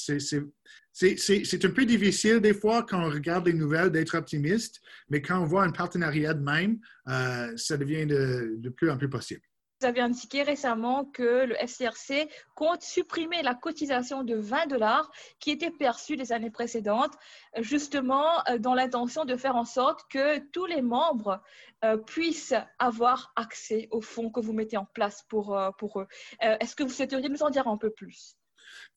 c'est 0.92 1.64
un 1.64 1.70
peu 1.70 1.84
difficile 1.84 2.40
des 2.40 2.54
fois 2.54 2.82
quand 2.82 3.02
on 3.02 3.10
regarde 3.10 3.46
les 3.46 3.52
nouvelles 3.52 3.90
d'être 3.90 4.16
optimiste, 4.16 4.80
mais 5.08 5.22
quand 5.22 5.40
on 5.40 5.44
voit 5.44 5.64
un 5.64 5.70
partenariat 5.70 6.34
de 6.34 6.42
même, 6.42 6.78
euh, 7.08 7.56
ça 7.56 7.76
devient 7.76 8.06
de, 8.06 8.68
plus 8.76 8.90
en 8.90 8.98
plus 8.98 9.08
possible. 9.08 9.42
Vous 9.80 9.86
avez 9.86 10.02
indiqué 10.02 10.42
récemment 10.42 11.06
que 11.06 11.46
le 11.46 11.54
FCRC 11.54 12.28
compte 12.54 12.82
supprimer 12.82 13.40
la 13.42 13.54
cotisation 13.54 14.24
de 14.24 14.34
20 14.34 14.66
dollars 14.66 15.10
qui 15.38 15.50
était 15.50 15.70
perçue 15.70 16.16
les 16.16 16.32
années 16.32 16.50
précédentes, 16.50 17.14
justement 17.60 18.46
euh, 18.50 18.58
dans 18.58 18.74
l'intention 18.74 19.24
de 19.24 19.36
faire 19.36 19.56
en 19.56 19.64
sorte 19.64 20.06
que 20.10 20.38
tous 20.50 20.66
les 20.66 20.82
membres 20.82 21.42
euh, 21.82 21.96
puissent 21.96 22.52
avoir 22.78 23.32
accès 23.36 23.88
aux 23.90 24.02
fonds 24.02 24.28
que 24.28 24.40
vous 24.40 24.52
mettez 24.52 24.76
en 24.76 24.84
place 24.84 25.24
pour, 25.30 25.58
pour 25.78 26.00
eux. 26.00 26.08
Est-ce 26.40 26.76
que 26.76 26.82
vous 26.82 26.90
souhaiteriez 26.90 27.30
nous 27.30 27.42
en 27.42 27.48
dire 27.48 27.66
un 27.66 27.78
peu 27.78 27.88
plus? 27.90 28.36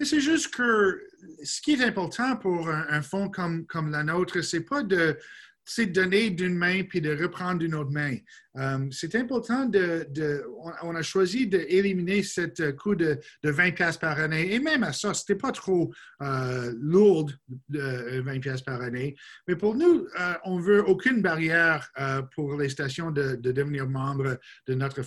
C'est 0.02 0.20
juste 0.20 0.54
que 0.54 1.08
ce 1.44 1.62
qui 1.62 1.74
est 1.74 1.84
important 1.84 2.36
pour 2.36 2.68
un, 2.70 3.02
fonds 3.02 3.30
comme, 3.30 3.66
comme 3.68 3.92
la 3.92 4.04
nôtre, 4.04 4.42
c'est 4.42 4.66
pas 4.66 4.84
de 4.84 5.18
c'est 5.66 5.88
donner 5.88 6.30
d'une 6.30 6.56
main 6.56 6.84
puis 6.84 7.02
de 7.02 7.16
reprendre 7.16 7.60
d'une 7.60 7.76
autre 7.76 7.92
main. 7.92 8.18
Euh, 8.58 8.88
c'est 8.92 9.16
important 9.16 9.66
de, 9.66 10.46
on, 10.84 10.96
a 10.96 11.02
choisi 11.02 11.48
d'éliminer 11.48 12.22
ce 12.24 12.72
coût 12.72 12.96
de, 12.96 13.20
de 13.44 13.50
20 13.50 13.72
pièces 13.72 13.98
par 13.98 14.20
année. 14.20 14.54
Et 14.54 14.60
même 14.60 14.84
à 14.84 14.94
ça, 14.94 15.14
c'était 15.14 15.36
pas 15.36 15.52
trop 15.52 15.94
euh, 16.22 16.74
lourd 16.80 17.32
de 17.70 18.22
20 18.22 18.40
pièces 18.40 18.62
par 18.62 18.82
année. 18.82 19.16
Mais 19.48 19.56
pour 19.56 19.76
nous, 19.76 20.08
euh, 20.20 20.34
on 20.44 20.60
veut 20.60 20.84
aucune 20.88 21.22
barrière 21.22 21.90
pour 22.36 22.58
les 22.58 22.70
stations 22.70 23.12
de, 23.12 23.36
de 23.36 23.52
devenir 23.52 23.88
membres 23.88 24.38
de 24.68 24.74
notre, 24.74 25.02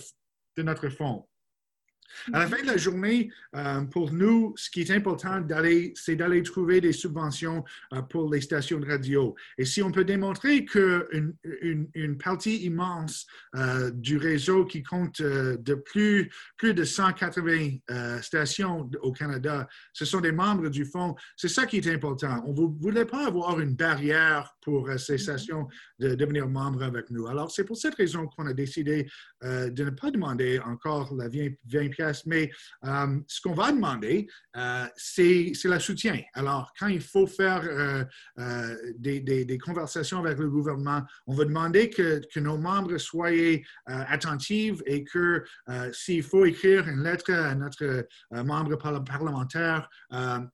de 0.57 0.63
notre 0.63 0.89
fonds. 0.89 1.27
À 2.33 2.39
la 2.39 2.47
fin 2.47 2.61
de 2.61 2.67
la 2.67 2.77
journée, 2.77 3.31
euh, 3.55 3.81
pour 3.81 4.11
nous, 4.11 4.53
ce 4.57 4.69
qui 4.69 4.81
est 4.81 4.91
important, 4.91 5.41
c'est 5.95 6.15
d'aller 6.15 6.43
trouver 6.43 6.81
des 6.81 6.91
subventions 6.91 7.63
euh, 7.93 8.01
pour 8.01 8.31
les 8.31 8.41
stations 8.41 8.79
de 8.79 8.87
radio. 8.87 9.35
Et 9.57 9.65
si 9.65 9.81
on 9.81 9.91
peut 9.91 10.03
démontrer 10.03 10.65
qu'une 10.65 11.33
une, 11.93 12.17
partie 12.17 12.63
immense 12.65 13.27
euh, 13.55 13.91
du 13.91 14.17
réseau 14.17 14.65
qui 14.65 14.83
compte 14.83 15.21
de 15.21 15.73
plus, 15.75 16.31
plus 16.57 16.73
de 16.73 16.83
180 16.83 18.21
stations 18.21 18.89
au 19.01 19.11
Canada, 19.11 19.67
ce 19.93 20.05
sont 20.05 20.21
des 20.21 20.31
membres 20.31 20.69
du 20.69 20.85
fonds, 20.85 21.15
c'est 21.35 21.47
ça 21.47 21.65
qui 21.65 21.77
est 21.77 21.87
important. 21.87 22.43
On 22.45 22.53
ne 22.53 22.81
voulait 22.81 23.05
pas 23.05 23.27
avoir 23.27 23.59
une 23.59 23.75
barrière 23.75 24.55
pour 24.61 24.89
ces 24.97 25.15
mm-hmm. 25.15 25.17
stations 25.17 25.67
de 25.99 26.15
devenir 26.15 26.47
membres 26.47 26.83
avec 26.83 27.09
nous. 27.09 27.27
Alors, 27.27 27.51
c'est 27.51 27.63
pour 27.63 27.77
cette 27.77 27.95
raison 27.95 28.27
qu'on 28.27 28.47
a 28.47 28.53
décidé 28.53 29.07
de 29.43 29.83
ne 29.83 29.89
pas 29.89 30.11
demander 30.11 30.59
encore 30.59 31.13
la 31.15 31.27
20 31.27 31.53
mais 32.25 32.51
ce 33.27 33.41
qu'on 33.41 33.53
va 33.53 33.71
demander, 33.71 34.27
c'est 34.95 35.51
le 35.63 35.79
soutien. 35.79 36.19
Alors, 36.33 36.73
quand 36.79 36.87
il 36.87 37.01
faut 37.01 37.27
faire 37.27 38.07
des, 38.97 39.19
des, 39.19 39.57
conversations 39.57 40.19
avec 40.19 40.37
le 40.37 40.49
gouvernement, 40.49 41.01
on 41.25 41.33
va 41.33 41.45
demander 41.45 41.89
que, 41.89 42.21
que 42.33 42.39
nos 42.39 42.57
membres 42.57 42.97
soient 42.97 43.31
attentifs 43.85 44.81
et 44.85 45.03
que 45.03 45.43
s'il 45.91 46.23
faut 46.23 46.45
écrire 46.45 46.87
une 46.87 47.03
lettre 47.03 47.31
à 47.33 47.55
notre 47.55 48.07
membre 48.31 48.77
parlementaire 48.77 49.89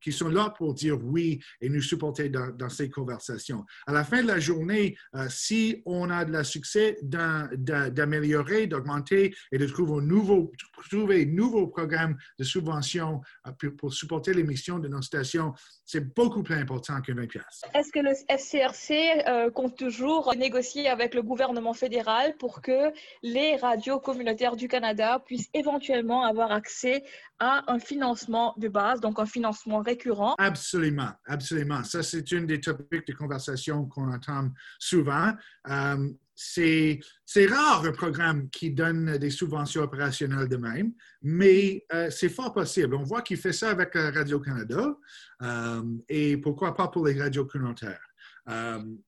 qui 0.01 0.11
sont 0.11 0.29
là 0.29 0.53
pour 0.57 0.73
dire 0.73 0.97
oui 1.03 1.41
et 1.61 1.69
nous 1.69 1.81
supporter 1.81 2.29
dans 2.29 2.69
ces 2.69 2.89
conversations. 2.89 3.65
À 3.87 3.93
la 3.93 4.03
fin 4.03 4.21
de 4.21 4.27
la 4.27 4.39
journée, 4.39 4.97
si 5.29 5.81
on 5.85 6.09
a 6.09 6.25
de 6.25 6.31
la 6.31 6.43
succès 6.43 6.97
d'améliorer, 7.03 8.67
d'augmenter 8.67 9.35
et 9.51 9.57
de 9.57 9.65
trouver 9.65 10.01
un 10.01 10.05
nouveau, 10.05 10.51
trouver 10.89 11.25
nouveaux 11.25 11.67
programmes 11.67 12.17
de 12.39 12.43
subvention 12.43 13.21
euh, 13.47 13.69
pour, 13.77 13.93
supporter 13.93 14.33
les 14.33 14.43
missions 14.43 14.79
de 14.79 14.87
nos 14.87 15.01
stations, 15.01 15.53
c'est 15.85 16.13
beaucoup 16.13 16.43
plus 16.43 16.55
important 16.55 17.01
que 17.01 17.11
20 17.11 17.27
pièces. 17.27 17.61
Est-ce 17.73 17.91
que 17.91 17.99
le 17.99 18.13
FCRC 18.29 19.27
euh, 19.27 19.51
compte 19.51 19.77
toujours 19.77 20.33
négocier 20.35 20.87
avec 20.87 21.13
le 21.13 21.21
gouvernement 21.21 21.73
fédéral 21.73 22.35
pour 22.37 22.61
que 22.61 22.91
les 23.21 23.55
radios 23.57 23.99
communautaires 23.99 24.55
du 24.55 24.67
Canada 24.67 25.21
puissent 25.25 25.49
éventuellement 25.53 26.23
avoir 26.23 26.51
accès 26.51 27.03
à 27.39 27.63
un 27.71 27.79
financement 27.79 28.53
de 28.57 28.67
base, 28.67 29.01
donc 29.01 29.19
un 29.19 29.25
financement 29.25 29.79
récurrent? 29.81 30.35
Absolument, 30.37 31.11
absolument. 31.25 31.83
Ça, 31.83 32.03
c'est 32.03 32.31
une 32.31 32.45
des 32.45 32.61
topics 32.61 33.05
de 33.07 33.13
conversation 33.13 33.85
qu'on 33.85 34.11
entend 34.11 34.49
souvent. 34.79 35.33
Euh, 35.69 36.09
c'est 36.35 36.99
rare 37.47 37.85
un 37.85 37.91
programme 37.91 38.49
qui 38.49 38.71
donne 38.71 39.17
des 39.17 39.29
subventions 39.29 39.83
opérationnelles 39.83 40.47
de 40.47 40.57
même, 40.57 40.93
mais 41.21 41.85
euh, 41.93 42.09
c'est 42.09 42.29
fort 42.29 42.53
possible. 42.53 42.95
On 42.95 43.03
voit 43.03 43.21
qu'il 43.21 43.37
fait 43.37 43.53
ça 43.53 43.69
avec 43.69 43.95
euh, 43.95 44.11
Radio-Canada 44.11 44.95
euh, 45.41 45.83
et 46.09 46.37
pourquoi 46.37 46.75
pas 46.75 46.87
pour 46.87 47.05
les 47.05 47.19
radios 47.19 47.45
communautaires. 47.45 48.01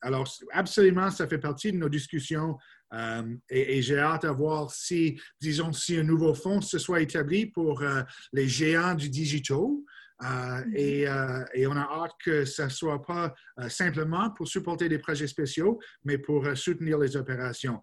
alors, 0.02 0.28
absolument, 0.52 1.12
ça 1.12 1.28
fait 1.28 1.40
partie 1.40 1.72
de 1.72 1.78
nos 1.78 1.90
discussions 1.90 2.58
et, 3.50 3.82
j'ai 3.82 4.00
hâte 4.00 4.24
de 4.24 4.30
voir 4.30 4.72
si, 4.72 5.20
disons, 5.42 5.74
si 5.74 5.98
un 5.98 6.04
nouveau 6.04 6.34
fonds 6.34 6.62
se 6.62 6.78
soit 6.78 7.02
établi 7.02 7.48
pour 7.48 7.84
les 8.32 8.48
géants 8.48 8.96
du 8.96 9.10
digital. 9.10 9.68
Euh, 10.24 10.26
mm-hmm. 10.26 11.08
euh, 11.08 11.46
et, 11.54 11.68
on 11.68 11.76
a 11.76 11.82
hâte 11.82 12.14
que 12.24 12.46
ce 12.46 12.64
ne 12.64 12.70
soit 12.70 13.04
pas 13.04 13.34
euh, 13.60 13.68
simplement 13.68 14.30
pour 14.32 14.48
supporter 14.48 14.88
des 14.88 14.98
projets 14.98 15.28
spéciaux, 15.28 15.80
mais 16.06 16.18
pour 16.18 16.46
soutenir 16.56 16.98
les 16.98 17.18
opérations. 17.18 17.82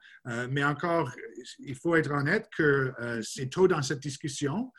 mais 0.50 0.64
encore, 0.64 1.10
il 1.58 1.74
faut 1.74 1.94
être 1.96 2.10
honnête 2.10 2.48
que 2.56 2.92
c'est 3.22 3.50
tôt 3.50 3.68
dans 3.68 3.82
cette 3.82 4.00
discussion 4.00 4.72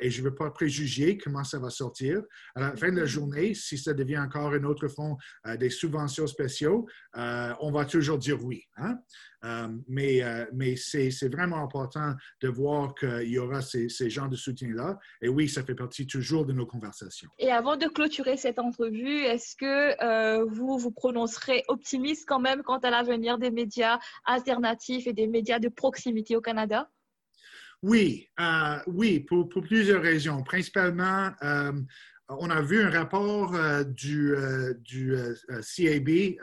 et 0.00 0.10
je 0.10 0.20
ne 0.20 0.28
veux 0.28 0.34
pas 0.34 0.50
préjuger 0.50 1.18
comment 1.18 1.44
ça 1.44 1.58
va 1.58 1.70
sortir. 1.70 2.22
À 2.54 2.60
la 2.60 2.76
fin 2.76 2.90
de 2.90 2.96
la 2.96 3.04
mm-hmm. 3.04 3.06
journée, 3.06 3.54
si 3.54 3.78
ça 3.78 3.92
devient 3.92 4.18
encore 4.18 4.52
un 4.52 4.64
autre 4.64 4.88
fonds 4.88 5.16
des 5.58 5.70
subventions 5.70 6.26
spéciaux, 6.26 6.86
on 7.14 7.70
va 7.72 7.84
toujours 7.84 8.18
dire 8.18 8.42
oui. 8.44 8.62
Hein? 8.76 8.98
Euh, 9.44 9.68
mais 9.88 10.22
euh, 10.22 10.46
mais 10.54 10.74
c'est 10.76 11.28
vraiment 11.28 11.62
important 11.62 12.14
de 12.40 12.48
voir 12.48 12.94
qu'il 12.94 13.28
y 13.28 13.38
aura 13.38 13.60
ces, 13.60 13.88
ces 13.88 14.08
genres 14.08 14.28
de 14.28 14.36
soutien-là. 14.36 14.98
Et 15.20 15.28
oui, 15.28 15.48
ça 15.48 15.62
fait 15.62 15.74
partie 15.74 16.06
toujours 16.06 16.46
de 16.46 16.52
nos 16.52 16.66
conversations. 16.66 17.28
Et 17.38 17.50
avant 17.50 17.76
de 17.76 17.86
clôturer 17.86 18.36
cette 18.36 18.58
entrevue, 18.58 19.24
est-ce 19.24 19.56
que 19.56 20.02
euh, 20.02 20.44
vous 20.44 20.78
vous 20.78 20.90
prononcerez 20.90 21.64
optimiste 21.68 22.24
quand 22.26 22.40
même 22.40 22.62
quant 22.62 22.78
à 22.78 22.90
l'avenir 22.90 23.38
des 23.38 23.50
médias 23.50 23.98
alternatifs 24.24 25.06
et 25.06 25.12
des 25.12 25.26
médias 25.26 25.58
de 25.58 25.68
proximité 25.68 26.36
au 26.36 26.40
Canada? 26.40 26.88
Oui, 27.86 28.26
oui, 28.86 29.20
pour, 29.20 29.48
pour, 29.48 29.62
plusieurs 29.62 30.02
raisons. 30.02 30.42
Principalement, 30.42 31.32
on 32.28 32.50
a 32.50 32.62
vu 32.62 32.82
un 32.82 32.90
rapport 32.90 33.54
euh, 33.54 33.84
du, 33.84 34.34
euh, 34.34 34.74
du 34.80 35.14
euh, 35.14 35.34
CAB, 35.50 36.36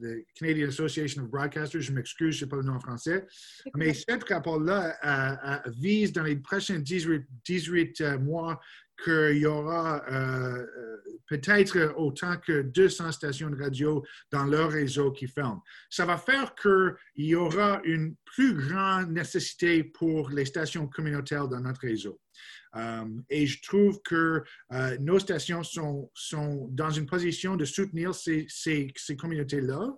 the 0.00 0.24
Canadian 0.34 0.68
Association 0.68 1.22
of 1.22 1.30
Broadcasters, 1.30 1.82
je 1.82 1.92
m'excuse, 1.92 2.36
je 2.36 2.44
ne 2.44 2.46
sais 2.46 2.48
pas 2.48 2.56
le 2.56 2.62
nom 2.62 2.74
en 2.74 2.80
français, 2.80 3.26
mais 3.74 3.92
ce 3.92 4.06
rapport-là 4.28 5.62
vise 5.78 6.12
dans 6.12 6.22
les 6.22 6.36
prochains 6.36 6.78
18, 6.78 7.22
18 7.44 8.02
mois 8.20 8.60
qu'il 9.02 9.38
y 9.38 9.46
aura 9.46 10.04
peut-être 11.30 11.94
autant 11.96 12.36
que 12.38 12.62
200 12.62 13.12
stations 13.12 13.50
de 13.50 13.56
radio 13.56 14.04
dans 14.32 14.44
leur 14.44 14.70
réseau 14.72 15.12
qui 15.12 15.28
ferment. 15.28 15.62
Ça 15.88 16.04
va 16.04 16.18
faire 16.18 16.54
qu'il 16.56 17.24
y 17.24 17.36
aura 17.36 17.80
une 17.84 18.16
plus 18.24 18.54
grande 18.54 19.12
nécessité 19.12 19.84
pour 19.84 20.30
les 20.30 20.44
stations 20.44 20.88
communautaires 20.88 21.46
dans 21.46 21.60
notre 21.60 21.82
réseau. 21.82 22.20
Euh, 22.76 23.04
et 23.28 23.46
je 23.46 23.60
trouve 23.62 24.00
que 24.02 24.42
euh, 24.72 24.96
nos 25.00 25.18
stations 25.18 25.62
sont, 25.62 26.10
sont 26.14 26.68
dans 26.70 26.90
une 26.90 27.06
position 27.06 27.56
de 27.56 27.64
soutenir 27.64 28.14
ces, 28.14 28.46
ces, 28.48 28.92
ces 28.96 29.16
communautés-là 29.16 29.92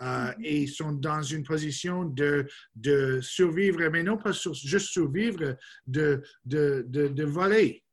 euh, 0.00 0.04
mm-hmm. 0.04 0.34
et 0.42 0.66
sont 0.66 0.92
dans 0.92 1.22
une 1.22 1.44
position 1.44 2.04
de, 2.04 2.46
de 2.76 3.20
survivre, 3.20 3.88
mais 3.90 4.02
non 4.02 4.16
pas 4.16 4.32
juste 4.32 4.88
survivre, 4.88 5.56
de, 5.86 6.22
de, 6.46 6.86
de, 6.88 7.08
de 7.08 7.24
voler, 7.24 7.83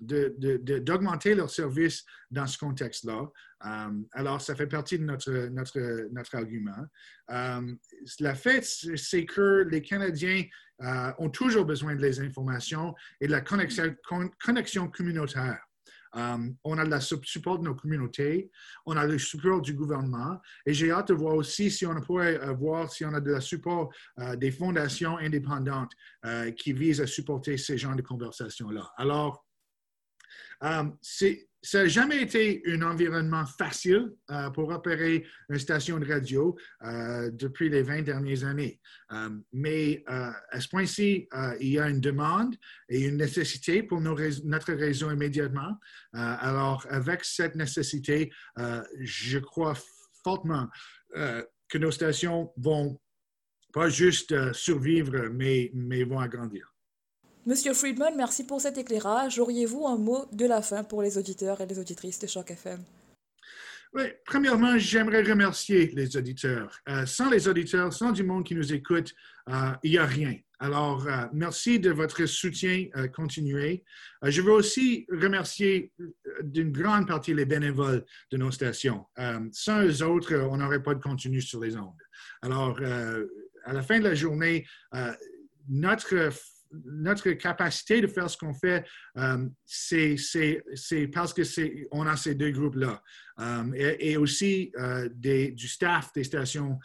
d'augmenter 0.00 1.34
leurs 1.34 1.50
services 1.50 2.04
dans 2.30 2.46
ce 2.46 2.58
contexte-là. 2.58 3.30
alors, 4.12 4.40
ça 4.40 4.54
fait 4.54 4.66
partie 4.66 4.98
de 4.98 5.04
notre, 5.04 5.48
notre, 5.48 6.08
notre 6.12 6.34
argument. 6.34 6.86
la 8.20 8.34
fait, 8.34 8.64
c'est 8.96 9.24
que 9.24 9.66
les 9.70 9.82
Canadiens 9.82 10.44
euh, 10.82 11.12
ont 11.18 11.30
toujours 11.30 11.64
besoin 11.64 11.94
de 11.94 12.00
les 12.00 12.18
informations 12.18 12.96
et 13.20 13.28
de 13.28 13.32
la 13.32 13.40
connexion, 13.40 13.94
connexion 14.44 14.88
communautaire. 14.88 15.60
Euh, 16.16 16.38
on 16.64 16.78
a 16.78 16.84
le 16.84 17.00
support 17.00 17.58
de 17.58 17.64
nos 17.64 17.74
communautés, 17.74 18.50
on 18.86 18.96
a 18.96 19.06
le 19.06 19.18
support 19.18 19.60
du 19.60 19.74
gouvernement 19.74 20.40
et 20.66 20.72
j'ai 20.72 20.90
hâte 20.90 21.08
de 21.08 21.14
voir 21.14 21.34
aussi 21.34 21.70
si 21.70 21.86
on 21.86 22.00
pourrait 22.00 22.40
euh, 22.40 22.52
voir 22.52 22.90
si 22.90 23.04
on 23.04 23.12
a 23.14 23.20
de 23.20 23.40
support 23.40 23.92
des 24.36 24.50
fondations 24.50 25.16
indépendantes 25.18 25.92
qui 26.56 26.72
visent 26.72 27.00
à 27.00 27.06
supporter 27.06 27.56
ces 27.56 27.76
genres 27.76 27.96
de 27.96 28.02
conversations-là. 28.02 28.92
Alors, 28.96 29.44
c'est 31.00 31.48
ça 31.64 31.78
n'a 31.78 31.88
jamais 31.88 32.20
été 32.20 32.62
un 32.66 32.82
environnement 32.82 33.46
facile 33.46 34.12
euh, 34.30 34.50
pour 34.50 34.68
opérer 34.68 35.26
une 35.48 35.58
station 35.58 35.98
de 35.98 36.06
radio 36.06 36.54
euh, 36.82 37.30
depuis 37.32 37.70
les 37.70 37.82
20 37.82 38.02
dernières 38.02 38.44
années. 38.44 38.78
Euh, 39.12 39.30
mais 39.52 40.04
à 40.06 40.60
ce 40.60 40.68
point-ci, 40.68 41.26
il 41.60 41.68
y 41.68 41.78
a 41.78 41.88
une 41.88 42.00
demande 42.00 42.54
et 42.90 43.06
une 43.06 43.16
nécessité 43.16 43.82
pour 43.82 44.00
notre 44.00 44.72
réseau 44.74 45.10
immédiatement. 45.10 45.78
alors, 46.12 46.86
avec 46.90 47.24
cette 47.24 47.54
nécessité, 47.54 48.30
je 49.00 49.38
crois 49.38 49.74
fortement 50.22 50.68
que 51.14 51.78
nos 51.78 51.90
stations 51.90 52.52
vont 52.56 53.00
pas 53.72 53.88
juste 53.88 54.52
survivre, 54.52 55.28
mais, 55.30 55.70
mais 55.74 56.04
vont 56.04 56.18
agrandir. 56.18 56.73
Monsieur 57.46 57.74
Friedman, 57.74 58.14
merci 58.16 58.46
pour 58.46 58.58
cet 58.58 58.78
éclairage. 58.78 59.38
Auriez-vous 59.38 59.86
un 59.86 59.98
mot 59.98 60.24
de 60.32 60.46
la 60.46 60.62
fin 60.62 60.82
pour 60.82 61.02
les 61.02 61.18
auditeurs 61.18 61.60
et 61.60 61.66
les 61.66 61.78
auditrices 61.78 62.18
de 62.18 62.26
Choc 62.26 62.50
FM? 62.50 62.82
Oui, 63.92 64.04
premièrement, 64.24 64.78
j'aimerais 64.78 65.22
remercier 65.22 65.88
les 65.94 66.16
auditeurs. 66.16 66.80
Euh, 66.88 67.04
sans 67.04 67.28
les 67.28 67.46
auditeurs, 67.46 67.92
sans 67.92 68.12
du 68.12 68.22
monde 68.22 68.44
qui 68.44 68.54
nous 68.54 68.72
écoute, 68.72 69.14
euh, 69.50 69.72
il 69.82 69.90
n'y 69.90 69.98
a 69.98 70.06
rien. 70.06 70.34
Alors, 70.58 71.06
euh, 71.06 71.26
merci 71.34 71.78
de 71.78 71.90
votre 71.90 72.24
soutien 72.24 72.86
continué. 73.14 73.84
je 74.22 74.40
veux 74.40 74.52
aussi 74.52 75.06
remercier 75.10 75.92
d'une 76.42 76.72
grande 76.72 77.06
partie 77.06 77.34
les 77.34 77.44
bénévoles 77.44 78.06
de 78.30 78.38
nos 78.38 78.52
stations. 78.52 79.04
sans 79.52 79.82
eux 79.82 80.02
autres, 80.02 80.34
on 80.34 80.56
n'aurait 80.56 80.82
pas 80.82 80.94
de 80.94 81.02
contenu 81.02 81.42
sur 81.42 81.60
les 81.60 81.76
ondes. 81.76 81.92
Alors, 82.40 82.80
à 82.80 83.72
la 83.74 83.82
fin 83.82 83.98
de 83.98 84.04
la 84.04 84.14
journée, 84.14 84.66
notre 85.68 86.32
notre 86.84 87.30
capacité 87.32 88.00
de 88.00 88.06
faire 88.06 88.28
ce 88.28 88.36
qu'on 88.36 88.54
fait, 88.54 88.84
euh, 89.16 89.48
c'est 89.64 90.16
parce 91.12 91.32
que 91.32 91.42
on 91.90 92.06
a 92.06 92.16
ces 92.16 92.34
deux 92.34 92.50
groupes-là. 92.50 93.02
Euh, 93.40 93.96
et, 93.98 94.16
aussi 94.16 94.70
euh, 94.78 95.08
du 95.08 95.68
staff 95.68 96.12
des 96.12 96.24
stations. 96.24 96.78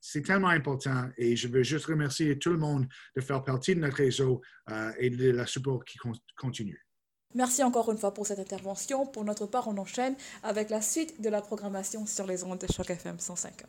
c'est 0.00 0.22
tellement 0.22 0.48
important 0.48 1.08
et 1.16 1.34
je 1.34 1.48
veux 1.48 1.62
juste 1.62 1.86
remercier 1.86 2.38
tout 2.38 2.50
le 2.50 2.58
monde 2.58 2.86
de 3.16 3.20
faire 3.20 3.42
partie 3.42 3.74
de 3.74 3.80
notre 3.80 3.96
réseau 3.96 4.42
et 4.98 5.10
de 5.10 5.30
la 5.30 5.46
support 5.46 5.84
qui 5.84 5.98
continue. 6.36 6.84
Merci 7.34 7.62
encore 7.62 7.90
une 7.90 7.98
fois 7.98 8.12
pour 8.12 8.26
cette 8.26 8.38
intervention. 8.38 9.06
Pour 9.06 9.24
notre 9.24 9.46
part, 9.46 9.66
on 9.68 9.78
enchaîne 9.78 10.14
avec 10.42 10.68
la 10.68 10.82
suite 10.82 11.20
de 11.22 11.30
la 11.30 11.40
programmation 11.40 12.04
sur 12.04 12.26
les 12.26 12.44
ondes 12.44 12.58
de 12.58 12.70
Choc 12.70 12.90
FM 12.90 13.18
105. 13.18 13.64